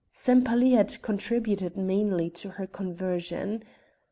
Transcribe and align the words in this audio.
Sempaly 0.11 0.71
had 0.71 0.99
contributed 1.03 1.77
mainly 1.77 2.27
to 2.31 2.49
her 2.57 2.65
conversion. 2.65 3.61